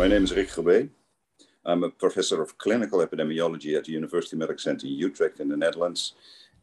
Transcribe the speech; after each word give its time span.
is 0.00 0.32
Rick 0.32 0.50
Grobbee. 0.50 0.88
I'm 1.64 1.82
a 1.82 1.90
professor 1.90 2.40
of 2.40 2.56
clinical 2.56 3.04
epidemiology 3.04 3.76
at 3.76 3.84
the 3.84 3.92
University 3.92 4.36
Medical 4.36 4.58
Center 4.58 4.86
in 4.86 4.92
Utrecht 4.92 5.40
in 5.40 5.48
the 5.48 5.56
Netherlands. 5.56 6.14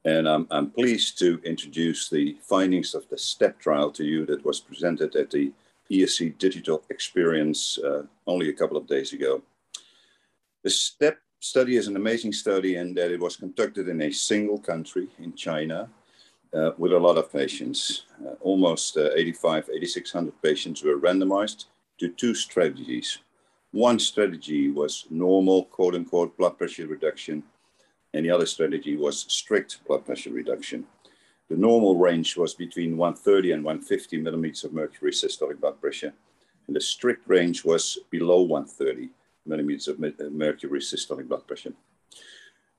And 0.06 0.28
I'm, 0.28 0.48
I'm 0.52 0.72
pleased 0.72 1.20
to 1.20 1.42
introduce 1.44 2.08
the 2.08 2.38
findings 2.42 2.96
of 2.96 3.08
the 3.10 3.18
STEP 3.18 3.60
trial 3.60 3.92
to 3.92 4.06
you 4.06 4.26
that 4.28 4.46
was 4.46 4.62
presented 4.62 5.18
at 5.18 5.32
the 5.32 5.52
ESC 5.92 6.38
Digital 6.38 6.82
Experience 6.90 7.78
uh, 7.80 8.04
only 8.26 8.48
a 8.48 8.54
couple 8.54 8.78
of 8.78 8.88
days 8.88 9.12
ago. 9.12 9.44
The 10.64 10.70
STEP 10.70 11.20
study 11.42 11.76
is 11.76 11.88
an 11.88 11.98
amazing 11.98 12.32
study 12.32 12.78
in 12.78 12.94
that 12.94 13.12
it 13.12 13.20
was 13.20 13.36
conducted 13.36 13.90
in 13.90 14.02
a 14.02 14.12
single 14.12 14.60
country 14.60 15.10
in 15.20 15.34
China 15.36 15.90
uh, 16.54 16.72
with 16.78 16.94
a 16.94 17.00
lot 17.00 17.18
of 17.18 17.34
patients. 17.34 18.04
Uh, 18.26 18.36
almost 18.40 18.96
uh, 18.96 19.10
85, 19.14 19.72
8,600 19.74 20.42
patients 20.42 20.84
were 20.84 20.98
randomized 20.98 21.66
to 22.00 22.10
two 22.10 22.34
strategies. 22.34 23.20
One 23.76 24.00
strategy 24.00 24.72
was 24.72 25.06
normal, 25.10 25.66
quote 25.66 25.96
unquote, 25.96 26.38
blood 26.38 26.58
pressure 26.58 26.88
reduction, 26.88 27.44
and 28.14 28.26
the 28.26 28.30
other 28.30 28.46
strategy 28.46 28.96
was 28.96 29.26
strict 29.28 29.80
blood 29.86 30.06
pressure 30.06 30.30
reduction. 30.30 30.86
The 31.50 31.58
normal 31.58 31.98
range 31.98 32.38
was 32.38 32.54
between 32.54 32.96
130 32.96 33.52
and 33.52 33.66
150 33.66 34.22
millimeters 34.22 34.64
of 34.64 34.72
mercury 34.72 35.12
systolic 35.12 35.60
blood 35.60 35.82
pressure, 35.82 36.14
and 36.68 36.74
the 36.74 36.80
strict 36.80 37.28
range 37.28 37.66
was 37.66 38.00
below 38.12 38.44
130 38.44 39.10
millimeters 39.46 39.90
of 39.90 40.00
mercury 40.00 40.80
systolic 40.80 41.28
blood 41.28 41.46
pressure. 41.46 41.74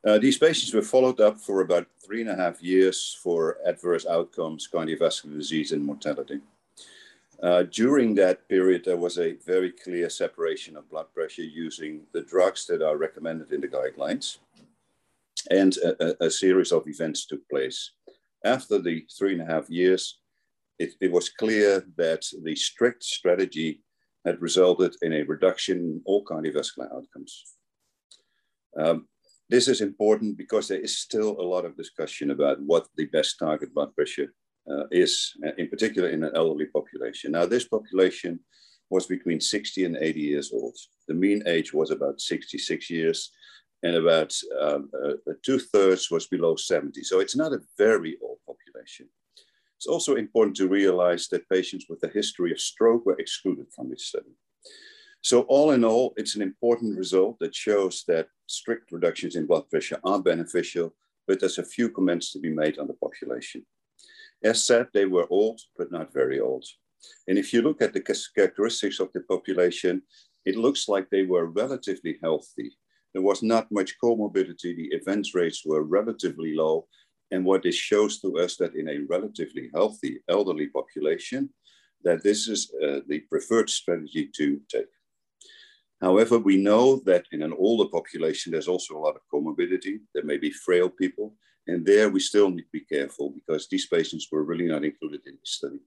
Uh, 0.02 0.16
these 0.16 0.38
patients 0.38 0.72
were 0.72 0.80
followed 0.80 1.20
up 1.20 1.38
for 1.38 1.60
about 1.60 1.88
three 2.02 2.22
and 2.22 2.30
a 2.30 2.36
half 2.36 2.62
years 2.62 3.18
for 3.22 3.58
adverse 3.66 4.06
outcomes, 4.06 4.66
cardiovascular 4.72 5.36
disease, 5.36 5.72
and 5.72 5.84
mortality. 5.84 6.40
Uh, 7.42 7.64
during 7.64 8.14
that 8.14 8.48
period, 8.48 8.84
there 8.84 8.96
was 8.96 9.18
a 9.18 9.34
very 9.46 9.70
clear 9.70 10.08
separation 10.08 10.76
of 10.76 10.88
blood 10.88 11.06
pressure 11.14 11.42
using 11.42 12.06
the 12.12 12.22
drugs 12.22 12.66
that 12.66 12.82
are 12.82 12.96
recommended 12.96 13.52
in 13.52 13.60
the 13.60 13.68
guidelines. 13.68 14.38
And 15.50 15.76
a, 15.76 16.24
a 16.24 16.30
series 16.30 16.72
of 16.72 16.88
events 16.88 17.26
took 17.26 17.46
place. 17.48 17.92
After 18.44 18.78
the 18.78 19.04
three 19.18 19.34
and 19.34 19.42
a 19.42 19.52
half 19.52 19.68
years, 19.68 20.18
it, 20.78 20.94
it 21.00 21.12
was 21.12 21.28
clear 21.28 21.84
that 21.96 22.24
the 22.42 22.56
strict 22.56 23.02
strategy 23.02 23.82
had 24.24 24.40
resulted 24.40 24.96
in 25.02 25.12
a 25.12 25.22
reduction 25.22 25.78
in 25.78 26.02
all 26.04 26.24
cardiovascular 26.24 26.92
outcomes. 26.94 27.44
Um, 28.78 29.08
this 29.48 29.68
is 29.68 29.80
important 29.80 30.36
because 30.36 30.68
there 30.68 30.80
is 30.80 30.98
still 30.98 31.36
a 31.38 31.42
lot 31.42 31.64
of 31.64 31.76
discussion 31.76 32.30
about 32.30 32.60
what 32.60 32.88
the 32.96 33.06
best 33.06 33.38
target 33.38 33.72
blood 33.72 33.94
pressure 33.94 34.34
uh, 34.70 34.84
is, 34.90 35.34
uh, 35.46 35.52
in 35.58 35.68
particular 35.68 36.08
in 36.08 36.24
an 36.24 36.32
elderly 36.34 36.66
population. 36.66 37.32
Now, 37.32 37.46
this 37.46 37.68
population 37.68 38.40
was 38.90 39.06
between 39.06 39.40
60 39.40 39.84
and 39.84 39.96
80 39.96 40.20
years 40.20 40.52
old. 40.52 40.76
The 41.08 41.14
mean 41.14 41.42
age 41.46 41.72
was 41.72 41.90
about 41.90 42.20
66 42.20 42.90
years, 42.90 43.30
and 43.82 43.96
about 43.96 44.34
um, 44.60 44.90
uh, 45.04 45.32
two 45.44 45.58
thirds 45.58 46.10
was 46.10 46.26
below 46.26 46.56
70. 46.56 47.02
So 47.02 47.20
it's 47.20 47.36
not 47.36 47.52
a 47.52 47.60
very 47.78 48.16
old 48.22 48.38
population. 48.46 49.08
It's 49.76 49.86
also 49.86 50.16
important 50.16 50.56
to 50.56 50.68
realize 50.68 51.28
that 51.28 51.48
patients 51.48 51.86
with 51.88 52.02
a 52.02 52.08
history 52.08 52.50
of 52.50 52.60
stroke 52.60 53.04
were 53.04 53.18
excluded 53.18 53.66
from 53.74 53.90
this 53.90 54.06
study. 54.06 54.34
So 55.20 55.42
all 55.42 55.72
in 55.72 55.84
all, 55.84 56.14
it's 56.16 56.36
an 56.36 56.42
important 56.42 56.96
result 56.96 57.38
that 57.40 57.54
shows 57.54 58.04
that 58.08 58.28
strict 58.46 58.92
reductions 58.92 59.36
in 59.36 59.46
blood 59.46 59.68
pressure 59.68 59.98
are 60.04 60.22
beneficial, 60.22 60.94
but 61.26 61.40
there's 61.40 61.58
a 61.58 61.64
few 61.64 61.90
comments 61.90 62.32
to 62.32 62.38
be 62.38 62.50
made 62.50 62.78
on 62.78 62.86
the 62.86 62.94
population. 62.94 63.66
As 64.42 64.64
said, 64.64 64.88
they 64.92 65.06
were 65.06 65.26
old, 65.30 65.60
but 65.76 65.90
not 65.90 66.12
very 66.12 66.40
old. 66.40 66.64
And 67.28 67.38
if 67.38 67.52
you 67.52 67.62
look 67.62 67.82
at 67.82 67.92
the 67.92 68.24
characteristics 68.34 69.00
of 69.00 69.12
the 69.12 69.20
population, 69.20 70.02
it 70.44 70.56
looks 70.56 70.88
like 70.88 71.08
they 71.10 71.24
were 71.24 71.46
relatively 71.46 72.18
healthy. 72.22 72.76
There 73.12 73.22
was 73.22 73.42
not 73.42 73.72
much 73.72 73.96
comorbidity. 74.02 74.76
The 74.76 74.90
event 74.92 75.28
rates 75.34 75.62
were 75.64 75.82
relatively 75.82 76.54
low. 76.54 76.86
And 77.30 77.44
what 77.44 77.62
this 77.62 77.74
shows 77.74 78.20
to 78.20 78.38
us 78.38 78.56
that 78.56 78.74
in 78.74 78.88
a 78.88 79.00
relatively 79.08 79.70
healthy 79.74 80.20
elderly 80.28 80.68
population, 80.68 81.50
that 82.04 82.22
this 82.22 82.46
is 82.46 82.72
uh, 82.82 83.00
the 83.08 83.20
preferred 83.28 83.68
strategy 83.70 84.30
to 84.36 84.60
take. 84.68 84.86
However, 86.00 86.38
we 86.38 86.56
know 86.56 86.96
that 87.06 87.24
in 87.32 87.42
an 87.42 87.54
older 87.58 87.88
population, 87.90 88.52
there's 88.52 88.68
also 88.68 88.96
a 88.96 89.00
lot 89.00 89.16
of 89.16 89.22
comorbidity. 89.32 90.00
There 90.14 90.24
may 90.24 90.36
be 90.36 90.50
frail 90.50 90.90
people. 90.90 91.34
And 91.66 91.84
there 91.84 92.10
we 92.10 92.20
still 92.20 92.50
need 92.50 92.62
to 92.62 92.68
be 92.72 92.80
careful 92.80 93.30
because 93.30 93.66
these 93.68 93.86
patients 93.86 94.28
were 94.30 94.44
really 94.44 94.66
not 94.66 94.84
included 94.84 95.22
in 95.26 95.36
this 95.40 95.52
study. 95.52 95.80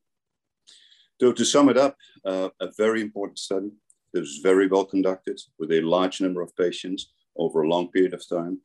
So 1.22 1.32
to 1.32 1.46
sum 1.46 1.70
it 1.70 1.78
up, 1.78 1.96
uh, 2.26 2.50
a 2.60 2.70
very 2.78 3.02
important 3.02 3.40
study. 3.40 3.72
It 4.14 4.20
was 4.20 4.40
very 4.42 4.68
well 4.68 4.86
conducted 4.86 5.40
with 5.60 5.72
a 5.72 5.82
large 5.82 6.20
number 6.22 6.42
of 6.42 6.56
patients 6.56 7.12
over 7.38 7.62
a 7.62 7.70
long 7.70 7.90
period 7.92 8.14
of 8.14 8.28
time. 8.28 8.60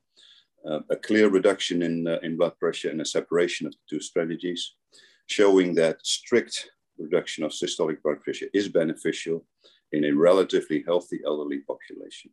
Uh, 0.67 0.79
a 0.89 0.95
clear 0.95 1.29
reduction 1.29 1.83
in, 1.83 2.07
uh, 2.07 2.17
in 2.23 2.37
blood 2.37 2.57
pressure 2.59 2.89
and 2.89 2.99
a 2.99 3.05
separation 3.05 3.67
of 3.67 3.73
the 3.73 3.79
two 3.87 3.99
strategies, 3.99 4.73
showing 5.27 5.75
that 5.75 5.97
strict 6.03 6.71
reduction 6.97 7.43
of 7.43 7.51
systolic 7.51 8.01
blood 8.01 8.19
pressure 8.21 8.47
is 8.53 8.67
beneficial 8.67 9.45
in 9.95 10.05
a 10.05 10.11
relatively 10.11 10.83
healthy 10.85 11.19
elderly 11.25 11.59
population. 11.59 12.31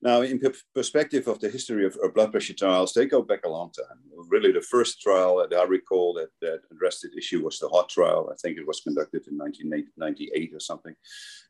Now, 0.00 0.20
in 0.20 0.40
perspective 0.76 1.26
of 1.26 1.40
the 1.40 1.50
history 1.50 1.84
of, 1.84 1.98
blood 2.14 2.30
pressure 2.30 2.54
trials, 2.54 2.92
they 2.92 3.06
go 3.06 3.20
back 3.20 3.44
a 3.44 3.48
long 3.48 3.72
time. 3.72 3.98
Really, 4.28 4.52
the 4.52 4.60
first 4.60 5.00
trial 5.00 5.38
that 5.38 5.56
I 5.56 5.64
recall 5.64 6.14
that, 6.14 6.28
that 6.40 6.60
addressed 6.70 7.02
the 7.02 7.10
issue 7.18 7.44
was 7.44 7.58
the 7.58 7.68
HOT 7.68 7.88
trial. 7.88 8.30
I 8.30 8.36
think 8.36 8.58
it 8.58 8.66
was 8.66 8.80
conducted 8.80 9.26
in 9.26 9.36
1998 9.36 10.54
or 10.54 10.60
something. 10.60 10.94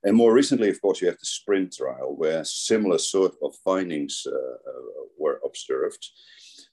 And 0.03 0.17
more 0.17 0.33
recently, 0.33 0.71
of 0.71 0.81
course, 0.81 1.03
you 1.03 1.09
have 1.09 1.19
the 1.19 1.27
SPRINT 1.27 1.77
trial, 1.77 2.17
where 2.17 2.43
similar 2.43 2.97
sort 2.97 3.35
of 3.43 3.55
findings 3.63 4.27
uh, 4.27 4.35
uh, 4.35 5.05
were 5.19 5.41
observed. 5.45 6.09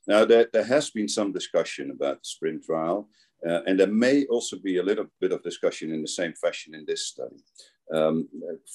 Now, 0.07 0.23
there, 0.23 0.47
there 0.53 0.63
has 0.63 0.91
been 0.91 1.09
some 1.09 1.33
discussion 1.33 1.91
about 1.91 2.19
the 2.21 2.29
SPRINT 2.29 2.63
trial, 2.63 3.09
uh, 3.45 3.63
and 3.67 3.77
there 3.77 3.87
may 3.87 4.25
also 4.27 4.57
be 4.57 4.77
a 4.77 4.83
little 4.83 5.07
bit 5.19 5.33
of 5.33 5.43
discussion 5.43 5.91
in 5.91 6.01
the 6.01 6.07
same 6.07 6.33
fashion 6.33 6.73
in 6.73 6.85
this 6.87 7.07
study. 7.07 7.35
Um, 7.93 8.27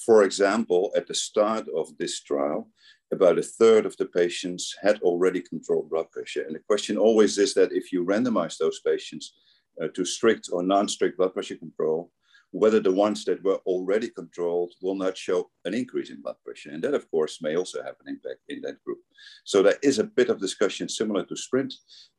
for 0.05 0.23
example, 0.23 0.91
at 0.95 1.07
the 1.07 1.13
start 1.13 1.65
of 1.75 1.97
this 1.97 2.21
trial, 2.21 2.69
about 3.11 3.37
a 3.37 3.43
third 3.43 3.85
of 3.85 3.97
the 3.97 4.05
patients 4.05 4.73
had 4.81 5.01
already 5.01 5.41
controlled 5.41 5.89
blood 5.89 6.09
pressure. 6.11 6.43
And 6.43 6.55
the 6.55 6.59
question 6.59 6.97
always 6.97 7.37
is 7.37 7.53
that 7.55 7.73
if 7.73 7.91
you 7.91 8.05
randomize 8.05 8.57
those 8.57 8.79
patients 8.79 9.33
uh, 9.81 9.87
to 9.95 10.05
strict 10.05 10.49
or 10.51 10.63
non-strict 10.63 11.17
blood 11.17 11.33
pressure 11.33 11.55
control, 11.55 12.11
whether 12.51 12.81
the 12.81 12.91
ones 12.91 13.23
that 13.25 13.41
were 13.43 13.59
already 13.65 14.09
controlled 14.09 14.73
will 14.81 14.95
not 14.95 15.17
show 15.17 15.49
an 15.63 15.73
increase 15.73 16.09
in 16.09 16.21
blood 16.21 16.35
pressure. 16.43 16.69
And 16.71 16.83
that, 16.83 16.93
of 16.93 17.09
course, 17.09 17.41
may 17.41 17.55
also 17.55 17.81
have 17.81 17.95
an 18.01 18.09
impact 18.09 18.41
in 18.49 18.61
that 18.61 18.83
group. 18.83 18.99
So 19.45 19.63
there 19.63 19.77
is 19.81 19.99
a 19.99 20.03
bit 20.03 20.29
of 20.29 20.39
discussion 20.39 20.89
similar 20.89 21.25
to 21.25 21.35
SPRINT, 21.35 21.73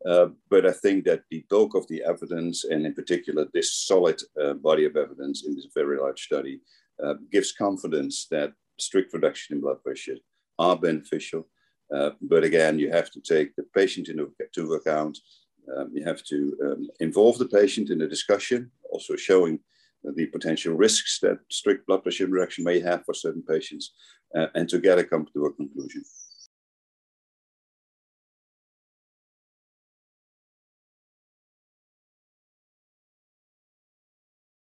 uh, 0.07 0.29
but 0.49 0.65
I 0.67 0.73
think 0.73 1.05
that 1.05 1.23
the 1.31 1.45
bulk 1.51 1.75
of 1.75 1.87
the 1.89 2.03
evidence, 2.03 2.65
and 2.65 2.87
in 2.87 2.95
particular 2.95 3.47
this 3.53 3.75
solid 3.87 4.23
uh, 4.43 4.55
body 4.55 4.87
of 4.87 4.97
evidence 4.97 5.45
in 5.47 5.55
this 5.55 5.69
very 5.75 5.99
large 5.99 6.23
study, 6.23 6.61
uh, 7.03 7.15
gives 7.31 7.53
confidence 7.53 8.27
that 8.31 8.53
strict 8.79 9.13
reduction 9.13 9.57
in 9.57 9.61
blood 9.63 9.83
pressure 9.83 10.17
are 10.59 10.77
beneficial. 10.77 11.47
Uh, 11.95 12.11
but 12.23 12.45
again, 12.45 12.79
you 12.79 12.91
have 12.91 13.11
to 13.11 13.21
take 13.21 13.55
the 13.57 13.65
patient 13.75 14.09
into, 14.09 14.73
account. 14.73 15.19
Um, 15.77 15.91
you 15.93 16.05
have 16.05 16.23
to 16.25 16.57
um, 16.65 16.89
involve 17.01 17.39
the 17.39 17.47
patient 17.47 17.91
in 17.91 17.99
the 17.99 18.09
discussion, 18.09 18.71
also 18.91 19.15
showing 19.17 19.59
the 20.05 20.27
potential 20.27 20.75
risks 20.75 21.21
that 21.21 21.39
strict 21.51 21.87
blood 21.87 22.03
pressure 22.03 22.27
reduction 22.27 22.65
may 22.65 22.81
have 22.81 23.05
for 23.05 23.15
certain 23.15 23.43
patients, 23.43 23.93
uh, 24.35 24.47
and 24.55 24.69
together 24.69 25.05
come 25.05 25.27
to 25.33 25.47
a 25.47 25.53
conclusion. 25.53 26.03